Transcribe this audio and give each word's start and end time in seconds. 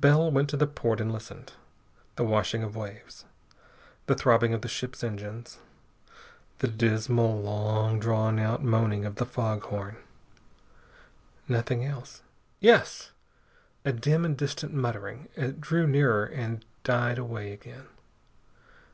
Bell 0.00 0.30
went 0.30 0.48
to 0.48 0.56
the 0.56 0.66
port 0.66 0.98
and 0.98 1.12
listened. 1.12 1.52
The 2.16 2.24
washing 2.24 2.62
of 2.62 2.74
waves. 2.74 3.26
The 4.06 4.14
throbbing 4.14 4.54
of 4.54 4.62
the 4.62 4.66
ship's 4.66 5.04
engines. 5.04 5.58
The 6.60 6.68
dismal, 6.68 7.42
long 7.42 8.00
drawn 8.00 8.38
out 8.38 8.64
moaning 8.64 9.04
of 9.04 9.16
the 9.16 9.26
fog 9.26 9.60
horn. 9.64 9.98
Nothing 11.48 11.84
else.... 11.84 12.22
Yes! 12.60 13.10
A 13.84 13.92
dim 13.92 14.24
and 14.24 14.38
distant 14.38 14.72
muttering. 14.72 15.28
It 15.34 15.60
drew 15.60 15.86
nearer 15.86 16.24
and 16.24 16.64
died 16.82 17.18
away 17.18 17.52
again. 17.52 17.88